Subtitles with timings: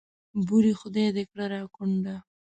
[0.47, 2.15] بورې خدای دې کړه را کونډه.